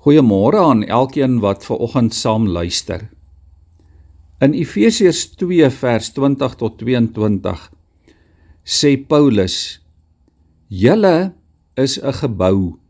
Goeiemôre 0.00 0.56
aan 0.56 0.80
elkeen 0.88 1.42
wat 1.44 1.64
ver 1.68 1.76
oggend 1.76 2.14
saam 2.16 2.46
luister. 2.48 3.02
In 4.40 4.54
Efesiërs 4.56 5.26
2 5.36 5.68
vers 5.76 6.08
20 6.16 6.54
tot 6.62 6.78
22 6.80 7.66
sê 8.64 8.94
Paulus: 8.96 9.56
"Julle 10.68 11.34
is 11.76 11.98
'n 12.00 12.16
gebou 12.22 12.80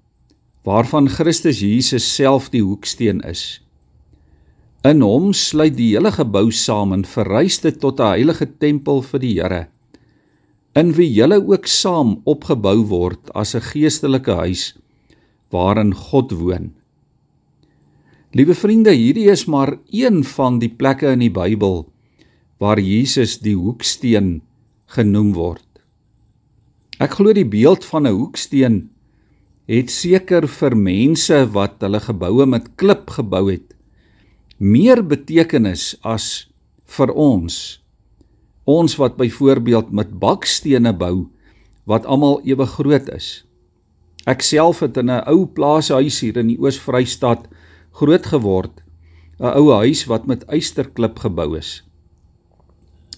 waarvan 0.62 1.08
Christus 1.08 1.58
Jesus 1.58 2.14
self 2.14 2.48
die 2.48 2.62
hoeksteen 2.62 3.20
is. 3.26 3.58
In 4.84 5.02
hom 5.02 5.32
sluit 5.32 5.76
die 5.76 5.92
hele 5.96 6.12
gebou 6.12 6.52
saam 6.52 6.92
en 6.92 7.04
verrys 7.04 7.58
dit 7.58 7.80
tot 7.80 7.98
'n 8.00 8.14
heilige 8.14 8.46
tempel 8.46 9.02
vir 9.02 9.20
die 9.20 9.34
Here, 9.42 9.66
in 10.76 10.94
wie 10.94 11.10
julle 11.10 11.42
ook 11.42 11.66
saam 11.66 12.22
opgebou 12.24 12.86
word 12.86 13.34
as 13.34 13.56
'n 13.56 13.60
geestelike 13.60 14.34
huis 14.34 14.78
waarin 15.50 15.92
God 15.94 16.30
woon." 16.30 16.79
Liewe 18.30 18.54
vriende, 18.54 18.92
hierdie 18.94 19.26
is 19.26 19.48
maar 19.50 19.72
een 19.90 20.20
van 20.22 20.60
die 20.62 20.70
plekke 20.70 21.08
in 21.16 21.24
die 21.24 21.32
Bybel 21.34 21.88
waar 22.62 22.78
Jesus 22.78 23.40
die 23.42 23.56
hoeksteen 23.58 24.42
genoem 24.94 25.32
word. 25.34 25.66
Ek 27.02 27.16
glo 27.18 27.34
die 27.34 27.48
beeld 27.48 27.82
van 27.88 28.06
'n 28.06 28.14
hoeksteen 28.14 28.76
het 29.66 29.90
seker 29.90 30.46
vir 30.46 30.76
mense 30.76 31.38
wat 31.56 31.82
hulle 31.82 31.98
geboue 31.98 32.46
met 32.46 32.70
klip 32.76 33.10
gebou 33.18 33.50
het 33.50 33.74
meer 34.58 35.02
betekenis 35.02 35.96
as 36.04 36.46
vir 36.84 37.10
ons. 37.10 37.80
Ons 38.64 38.94
wat 39.00 39.16
byvoorbeeld 39.16 39.90
met 39.90 40.20
bakstene 40.20 40.92
bou 40.92 41.26
wat 41.84 42.06
almal 42.06 42.40
ewe 42.44 42.66
groot 42.66 43.08
is. 43.08 43.44
Ek 44.26 44.42
self 44.42 44.80
het 44.80 44.96
in 44.96 45.10
'n 45.10 45.24
ou 45.26 45.46
plaashuis 45.46 46.20
hier 46.20 46.36
in 46.36 46.46
die 46.46 46.60
Oos-Vrystaat 46.60 47.48
groot 47.92 48.26
geword, 48.26 48.82
'n 49.40 49.56
ou 49.56 49.72
huis 49.72 50.04
wat 50.06 50.26
met 50.26 50.44
ysterklip 50.48 51.18
gebou 51.18 51.56
is. 51.58 51.82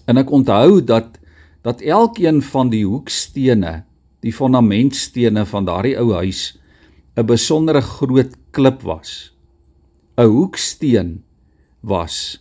En 0.07 0.17
ek 0.17 0.31
onthou 0.31 0.85
dat 0.85 1.19
dat 1.63 1.81
elkeen 1.81 2.43
van 2.43 2.71
die 2.71 2.83
hoekstene, 2.87 3.85
die 4.21 4.33
fondamentstene 4.33 5.47
van 5.47 5.65
daardie 5.65 5.99
ou 5.99 6.13
huis 6.13 6.59
'n 7.17 7.27
besondere 7.27 7.81
groot 7.81 8.35
klip 8.51 8.83
was. 8.83 9.33
'n 10.17 10.27
Hoeksteen 10.27 11.25
was 11.81 12.41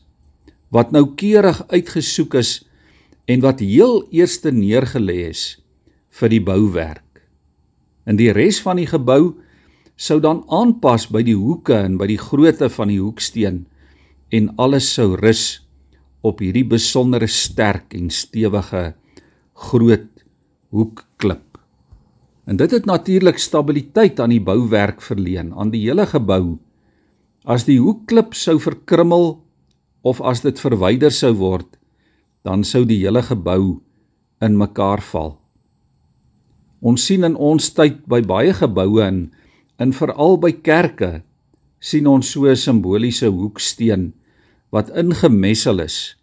wat 0.69 0.91
noukeurig 0.91 1.67
uitgesoek 1.67 2.33
is 2.33 2.63
en 3.25 3.41
wat 3.43 3.59
heel 3.59 4.07
eerste 4.09 4.51
neergelê 4.51 5.27
is 5.29 5.59
vir 6.09 6.29
die 6.29 6.41
bouwerk. 6.43 7.27
In 8.07 8.15
die 8.15 8.31
res 8.31 8.61
van 8.63 8.79
die 8.79 8.87
gebou 8.87 9.35
sou 9.95 10.19
dan 10.23 10.43
aanpas 10.49 11.07
by 11.11 11.21
die 11.25 11.37
hoeke 11.37 11.75
en 11.77 11.97
by 11.97 12.07
die 12.09 12.19
grootte 12.21 12.69
van 12.69 12.91
die 12.91 13.01
hoeksteen 13.01 13.65
en 14.31 14.49
alles 14.61 14.87
sou 14.95 15.13
rus 15.19 15.61
op 16.23 16.41
hierdie 16.41 16.65
besondere 16.67 17.27
sterk 17.27 17.95
en 17.97 18.09
stewige 18.13 18.93
groot 19.69 20.09
hoekklip. 20.71 21.57
En 22.45 22.57
dit 22.57 22.71
het 22.71 22.85
natuurlik 22.85 23.37
stabiliteit 23.37 24.19
aan 24.19 24.33
die 24.33 24.41
bouwerk 24.41 25.01
verleen, 25.01 25.53
aan 25.53 25.71
die 25.73 25.83
hele 25.83 26.05
gebou. 26.09 26.57
As 27.45 27.65
die 27.67 27.79
hoekklip 27.81 28.33
sou 28.37 28.57
verkrummel 28.61 29.41
of 30.01 30.21
as 30.21 30.41
dit 30.45 30.57
verwyder 30.59 31.13
sou 31.13 31.33
word, 31.37 31.67
dan 32.45 32.65
sou 32.65 32.83
die 32.85 32.99
hele 33.03 33.21
gebou 33.21 33.81
in 34.41 34.57
mekaar 34.57 35.01
val. 35.11 35.35
Ons 36.81 37.05
sien 37.05 37.23
in 37.23 37.37
ons 37.37 37.69
tyd 37.77 38.01
by 38.09 38.23
baie 38.25 38.53
geboue 38.57 39.05
en 39.81 39.93
veral 39.97 40.37
by 40.37 40.51
kerke 40.61 41.11
sien 41.81 42.07
ons 42.07 42.31
so 42.33 42.45
'n 42.45 42.55
simboliese 42.55 43.29
hoeksteen 43.29 44.13
wat 44.69 44.93
ingemessel 45.03 45.81
is 45.81 46.15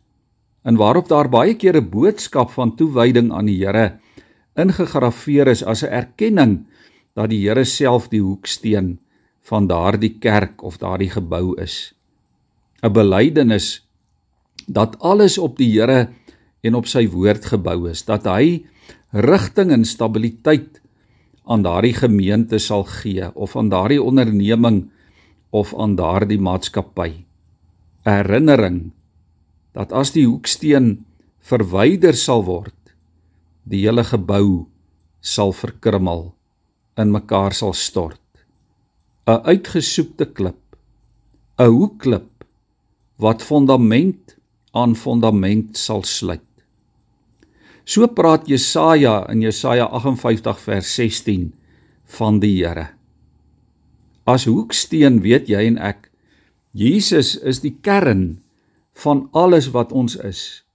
en 0.64 0.76
waarop 0.76 1.08
daar 1.08 1.28
baie 1.28 1.54
keer 1.54 1.76
'n 1.76 1.90
boodskap 1.90 2.50
van 2.50 2.76
toewyding 2.76 3.32
aan 3.32 3.46
die 3.46 3.58
Here 3.64 3.98
ingegrafieer 4.56 5.48
is 5.48 5.62
as 5.62 5.82
'n 5.82 5.92
erkenning 5.92 6.66
dat 7.14 7.30
die 7.30 7.42
Here 7.42 7.64
self 7.64 8.08
die 8.08 8.22
hoeksteen 8.22 8.98
van 9.48 9.66
daardie 9.66 10.18
kerk 10.20 10.62
of 10.62 10.78
daardie 10.78 11.10
gebou 11.10 11.56
is. 11.60 11.94
'n 12.82 12.92
Belydenis 12.92 13.82
dat 14.66 14.98
alles 15.00 15.38
op 15.38 15.56
die 15.56 15.72
Here 15.72 16.08
en 16.62 16.74
op 16.74 16.86
sy 16.86 17.08
woord 17.08 17.44
gebou 17.44 17.88
is, 17.90 18.04
dat 18.04 18.26
hy 18.26 18.66
rigting 19.12 19.72
en 19.72 19.84
stabiliteit 19.84 20.80
aan 21.48 21.64
daardie 21.64 21.96
gemeente 21.96 22.60
sal 22.60 22.84
gee 22.84 23.30
of 23.34 23.56
aan 23.56 23.70
daardie 23.72 24.02
onderneming 24.02 24.90
of 25.50 25.72
aan 25.74 25.96
daardie 25.96 26.40
maatskappy. 26.40 27.24
Herinnering 28.04 28.90
dat 29.72 29.92
as 29.92 30.12
die 30.12 30.26
hoeksteen 30.26 31.06
verwyder 31.48 32.16
sal 32.16 32.44
word, 32.44 32.74
die 33.64 33.84
hele 33.86 34.04
gebou 34.04 34.66
sal 35.20 35.52
verkrummel, 35.56 36.32
in 36.98 37.12
mekaar 37.14 37.54
sal 37.54 37.72
stort. 37.72 38.20
'n 39.28 39.44
Uitgesoekte 39.44 40.26
klip, 40.32 40.76
'n 41.58 41.72
hoekklip 41.72 42.44
wat 43.16 43.42
fondament 43.42 44.36
aan 44.72 44.94
fondament 44.96 45.76
sal 45.76 46.02
sluit. 46.02 46.47
So 47.88 48.04
praat 48.12 48.44
Jesaja 48.44 49.22
in 49.32 49.40
Jesaja 49.40 49.86
58 49.88 50.58
vers 50.60 50.88
16 50.94 51.54
van 52.18 52.40
die 52.42 52.58
Here. 52.60 52.90
As 54.28 54.44
hoeksteen 54.44 55.22
weet 55.24 55.48
jy 55.48 55.62
en 55.70 55.78
ek 55.80 56.10
Jesus 56.76 57.38
is 57.40 57.62
die 57.64 57.72
kern 57.80 58.42
van 58.92 59.24
alles 59.32 59.70
wat 59.72 59.94
ons 59.96 60.18
is 60.20 60.66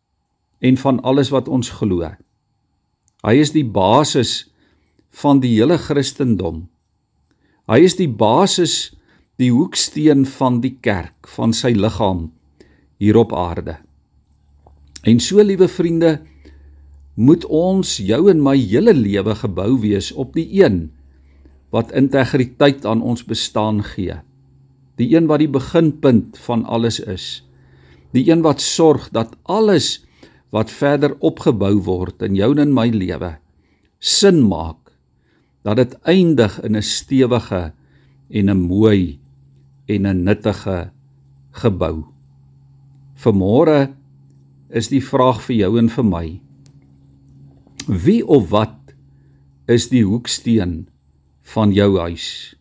en 0.65 0.79
van 0.81 1.03
alles 1.05 1.29
wat 1.29 1.45
ons 1.45 1.69
glo. 1.77 2.09
Hy 3.21 3.35
is 3.37 3.53
die 3.53 3.67
basis 3.67 4.49
van 5.13 5.37
die 5.43 5.53
hele 5.53 5.77
Christendom. 5.77 6.65
Hy 7.69 7.77
is 7.85 7.93
die 8.01 8.09
basis, 8.09 8.89
die 9.37 9.53
hoeksteen 9.53 10.25
van 10.25 10.63
die 10.65 10.79
kerk, 10.81 11.29
van 11.37 11.53
sy 11.53 11.75
liggaam 11.77 12.31
hier 12.97 13.21
op 13.21 13.37
aarde. 13.37 13.77
En 15.05 15.21
so 15.21 15.43
liewe 15.45 15.69
vriende, 15.69 16.23
moet 17.13 17.45
ons 17.45 17.97
jou 17.97 18.29
en 18.31 18.41
my 18.41 18.55
hele 18.57 18.93
lewe 18.93 19.35
gebou 19.35 19.77
wees 19.81 20.11
op 20.11 20.33
die 20.33 20.47
een 20.63 20.87
wat 21.73 21.91
integriteit 21.91 22.85
aan 22.85 23.01
ons 23.01 23.25
bestaan 23.25 23.81
gee. 23.83 24.19
Die 24.97 25.09
een 25.15 25.27
wat 25.29 25.41
die 25.41 25.49
beginpunt 25.49 26.37
van 26.45 26.65
alles 26.65 26.99
is. 26.99 27.41
Die 28.13 28.29
een 28.29 28.43
wat 28.45 28.61
sorg 28.61 29.09
dat 29.09 29.33
alles 29.43 30.03
wat 30.53 30.69
verder 30.69 31.15
opgebou 31.19 31.79
word 31.81 32.21
in 32.21 32.37
jou 32.37 32.51
en 32.53 32.67
in 32.67 32.73
my 32.73 32.89
lewe 32.93 33.37
sin 34.03 34.43
maak. 34.43 34.91
Dat 35.63 35.79
dit 35.79 35.93
eindig 36.03 36.59
in 36.61 36.75
'n 36.75 36.83
stewige 36.83 37.73
en 38.29 38.49
'n 38.49 38.67
mooi 38.67 39.19
en 39.87 40.07
'n 40.07 40.23
nuttige 40.23 40.91
gebou. 41.51 42.03
Vermôre 43.15 43.95
is 44.69 44.87
die 44.87 45.03
vraag 45.03 45.41
vir 45.41 45.55
jou 45.55 45.77
en 45.79 45.89
vir 45.89 46.05
my. 46.05 46.41
Wie 47.87 48.23
of 48.23 48.47
wat 48.47 48.93
is 49.67 49.89
die 49.91 50.05
hoeksteen 50.07 50.85
van 51.51 51.73
jou 51.75 51.97
huis? 51.99 52.55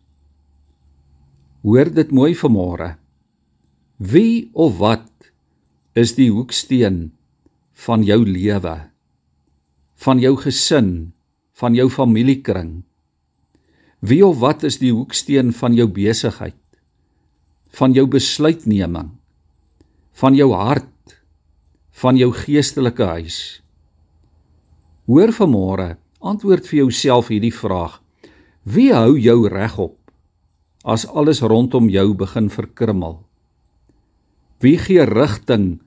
Hoor 1.63 1.87
dit 1.95 2.11
mooi 2.11 2.33
vanmôre. 2.35 2.97
Wie 4.03 4.49
of 4.51 4.81
wat 4.81 5.31
is 5.95 6.17
die 6.19 6.27
hoeksteen 6.27 7.13
van 7.85 8.03
jou 8.03 8.19
lewe? 8.27 8.75
Van 10.03 10.19
jou 10.19 10.35
gesin, 10.43 11.13
van 11.55 11.71
jou 11.71 11.87
familiekring? 11.87 12.83
Wie 14.03 14.25
of 14.27 14.43
wat 14.43 14.67
is 14.67 14.81
die 14.83 14.91
hoeksteen 14.91 15.55
van 15.55 15.71
jou 15.71 15.87
besigheid? 15.87 16.59
Van 17.71 17.95
jou 17.95 18.09
besluitneming? 18.11 19.15
Van 20.19 20.35
jou 20.35 20.51
hart? 20.51 21.21
Van 21.95 22.19
jou 22.19 22.33
geestelike 22.35 23.07
huis? 23.07 23.62
Hoor 25.03 25.33
vanmôre, 25.35 25.97
antwoord 26.23 26.63
vir 26.69 26.85
jouself 26.85 27.27
hierdie 27.27 27.51
vraag. 27.51 27.97
Wie 28.63 28.93
hou 28.95 29.17
jou 29.19 29.49
regop 29.51 29.97
as 30.87 31.03
alles 31.11 31.41
rondom 31.43 31.89
jou 31.91 32.13
begin 32.15 32.47
verkrummel? 32.47 33.17
Wie 34.63 34.77
gee 34.79 35.03
rigting 35.03 35.81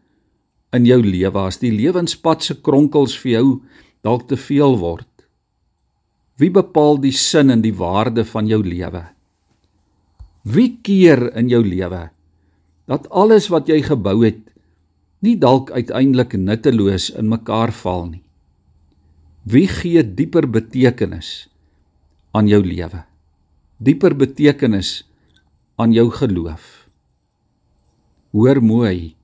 in 0.76 0.84
jou 0.84 0.98
lewe 1.00 1.46
as 1.48 1.56
die 1.62 1.72
lewenspad 1.72 2.44
se 2.44 2.58
kronkels 2.60 3.14
vir 3.22 3.32
jou 3.38 3.46
dalk 4.04 4.26
te 4.28 4.36
veel 4.36 4.76
word? 4.82 5.08
Wie 6.36 6.52
bepaal 6.52 7.00
die 7.00 7.14
sin 7.16 7.48
en 7.48 7.64
die 7.64 7.72
waarde 7.72 8.26
van 8.28 8.52
jou 8.52 8.60
lewe? 8.60 9.00
Wie 10.44 10.76
keer 10.84 11.30
in 11.32 11.48
jou 11.48 11.62
lewe 11.64 12.10
dat 12.84 13.08
alles 13.08 13.48
wat 13.48 13.72
jy 13.72 13.80
gebou 13.80 14.20
het 14.26 14.44
nie 15.24 15.38
dalk 15.40 15.72
uiteindelik 15.72 16.36
nutteloos 16.36 17.08
in 17.16 17.32
mekaar 17.32 17.72
val 17.80 18.10
nie? 18.12 18.25
Wie 19.46 19.68
gee 19.70 20.02
dieper 20.02 20.48
betekenis 20.50 21.46
aan 22.34 22.48
jou 22.50 22.58
lewe? 22.66 23.04
Dieper 23.78 24.16
betekenis 24.18 25.04
aan 25.78 25.92
jou 25.94 26.08
geloof. 26.10 26.88
Hoor 28.34 28.58
mooi. 28.58 29.14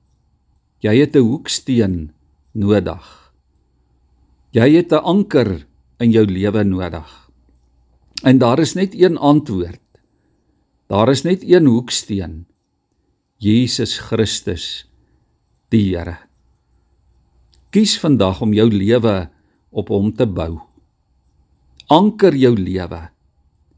Jy 0.79 0.95
het 0.95 1.15
'n 1.15 1.27
hoeksteen 1.27 2.13
nodig. 2.55 3.33
Jy 4.55 4.69
het 4.79 4.93
'n 4.93 5.03
anker 5.03 5.67
in 5.99 6.11
jou 6.11 6.25
lewe 6.25 6.63
nodig. 6.63 7.29
En 8.23 8.37
daar 8.39 8.59
is 8.59 8.73
net 8.73 8.95
een 8.95 9.17
antwoord. 9.17 9.81
Daar 10.87 11.09
is 11.09 11.23
net 11.23 11.43
een 11.43 11.65
hoeksteen. 11.65 12.45
Jesus 13.37 13.99
Christus, 13.99 14.87
die 15.69 15.95
Here. 15.95 16.17
Kies 17.69 17.99
vandag 17.99 18.41
om 18.41 18.53
jou 18.53 18.71
lewe 18.71 19.29
op 19.73 19.89
hom 19.93 20.11
te 20.15 20.27
bou. 20.29 20.61
Anker 21.91 22.35
jou 22.37 22.53
lewe, 22.57 23.01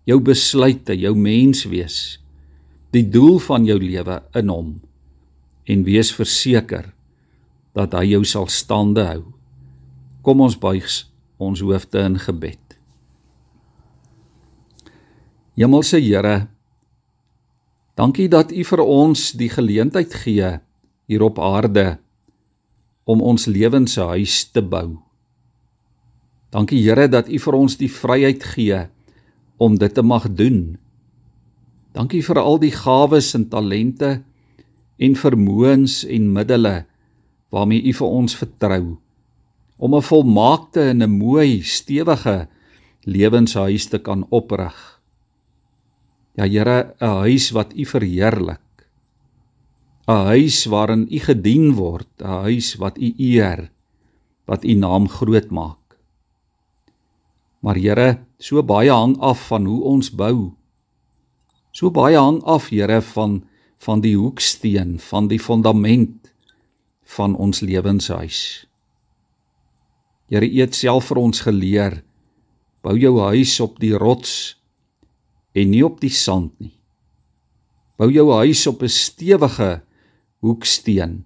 jou 0.06 0.19
besluite, 0.21 0.94
jou 1.00 1.15
menswees, 1.18 2.19
die 2.94 3.03
doel 3.03 3.39
van 3.44 3.65
jou 3.68 3.80
lewe 3.81 4.21
in 4.38 4.51
hom 4.51 4.69
en 5.65 5.81
wees 5.88 6.12
verseker 6.13 6.92
dat 7.75 7.95
hy 7.97 8.13
jou 8.13 8.21
sal 8.27 8.47
staande 8.51 9.03
hou. 9.07 9.24
Kom 10.24 10.44
ons 10.45 10.56
buig 10.57 10.86
ons 11.42 11.59
hoofde 11.59 12.00
in 12.07 12.19
gebed. 12.21 12.62
Hemelse 15.56 16.00
Here, 16.03 16.48
dankie 17.95 18.27
dat 18.31 18.51
U 18.51 18.63
vir 18.68 18.83
ons 18.83 19.31
die 19.39 19.50
geleentheid 19.51 20.13
gee 20.24 20.53
hier 21.07 21.24
op 21.24 21.39
aarde 21.39 21.98
om 23.06 23.21
ons 23.21 23.48
lewens 23.48 23.95
se 23.95 24.03
huis 24.15 24.44
te 24.51 24.63
bou. 24.63 25.04
Dankie 26.55 26.79
Here 26.79 27.09
dat 27.11 27.27
U 27.27 27.35
vir 27.35 27.55
ons 27.57 27.73
die 27.75 27.91
vryheid 27.91 28.43
gee 28.55 28.85
om 29.59 29.75
dit 29.75 29.91
te 29.91 30.03
mag 30.03 30.29
doen. 30.39 30.77
Dankie 31.91 32.21
vir 32.23 32.39
al 32.39 32.61
die 32.63 32.71
gawes 32.71 33.33
en 33.35 33.49
talente 33.51 34.21
en 34.95 35.17
vermoëns 35.19 36.05
en 36.07 36.31
middele 36.31 36.75
waarmee 37.51 37.83
U 37.83 37.91
vir 37.99 38.15
ons 38.21 38.37
vertrou 38.39 38.95
om 39.75 39.95
'n 39.95 40.07
volmaakte 40.07 40.81
en 40.95 41.03
'n 41.03 41.17
mooi 41.19 41.59
stewige 41.61 42.47
lewenshuis 43.03 43.91
te 43.91 43.99
kan 43.99 44.23
oprig. 44.31 44.75
Ja 46.39 46.47
Here, 46.47 46.95
'n 47.01 47.19
huis 47.27 47.51
wat 47.51 47.75
U 47.75 47.85
verheerlik. 47.85 48.87
'n 50.07 50.25
Huis 50.31 50.65
waarin 50.65 51.07
U 51.11 51.19
gedien 51.19 51.73
word, 51.73 52.07
'n 52.21 52.47
huis 52.47 52.75
wat 52.75 52.97
U 52.97 53.13
eer, 53.17 53.71
wat 54.45 54.63
U 54.63 54.73
naam 54.73 55.07
groot 55.07 55.51
maak. 55.51 55.84
Maar 57.65 57.79
Here, 57.81 58.09
so 58.38 58.62
baie 58.62 58.94
hang 58.94 59.15
af 59.25 59.47
van 59.50 59.65
hoe 59.65 59.81
ons 59.89 60.12
bou. 60.13 60.53
So 61.73 61.89
baie 61.89 62.17
hang 62.17 62.44
af, 62.45 62.69
Here, 62.69 63.01
van 63.01 63.41
van 63.85 64.00
die 64.01 64.15
hoeksteen, 64.15 64.95
van 65.03 65.27
die 65.27 65.38
fondament 65.41 66.31
van 67.17 67.35
ons 67.35 67.59
lewenshuis. 67.62 68.39
Here, 70.31 70.47
U 70.47 70.62
het 70.62 70.77
self 70.77 71.12
vir 71.12 71.19
ons 71.21 71.41
geleer: 71.45 72.00
bou 72.85 72.95
jou 72.97 73.17
huis 73.33 73.57
op 73.62 73.77
die 73.81 73.94
rots 73.97 74.56
en 75.53 75.69
nie 75.73 75.83
op 75.85 76.00
die 76.01 76.13
sand 76.13 76.53
nie. 76.62 76.73
Bou 77.97 78.09
jou 78.12 78.27
huis 78.41 78.65
op 78.67 78.83
'n 78.83 78.89
stewige 78.89 79.81
hoeksteen, 80.41 81.25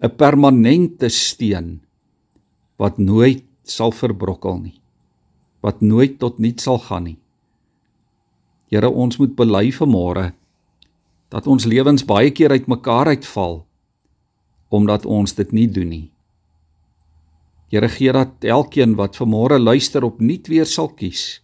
'n 0.00 0.16
permanente 0.16 1.08
steen 1.08 1.80
wat 2.76 2.98
nooit 2.98 3.44
sal 3.64 3.92
verbrokkel 3.92 4.58
nie, 4.60 4.80
wat 5.60 5.80
nooit 5.80 6.18
tot 6.18 6.38
niks 6.38 6.66
sal 6.68 6.78
gaan 6.78 7.04
nie. 7.08 7.18
Here, 8.68 8.90
ons 8.90 9.16
moet 9.18 9.34
bely 9.36 9.70
vanmôre 9.72 10.32
dat 11.32 11.46
ons 11.46 11.64
lewens 11.68 12.04
baie 12.08 12.30
keer 12.30 12.52
uitmekaar 12.52 13.14
uitval 13.16 13.64
omdat 14.68 15.06
ons 15.08 15.32
dit 15.32 15.52
nie 15.56 15.68
doen 15.72 15.88
nie. 15.88 16.06
Here 17.72 17.88
gee 17.88 18.12
dat 18.12 18.44
elkeen 18.44 18.96
wat 18.96 19.16
vanmôre 19.16 19.56
luister 19.60 20.04
opnuut 20.04 20.48
weer 20.48 20.68
sal 20.68 20.88
kies 20.92 21.40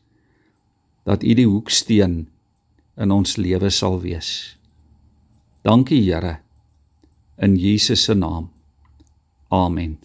dat 1.05 1.25
U 1.25 1.35
die 1.37 1.49
hoeksteen 1.49 2.27
in 2.97 3.13
ons 3.13 3.37
lewe 3.37 3.71
sal 3.71 3.99
wees. 4.01 4.57
Dankie 5.65 6.01
Here 6.05 6.39
in 7.37 7.57
Jesus 7.57 8.05
se 8.05 8.15
naam. 8.15 8.51
Amen. 9.49 9.99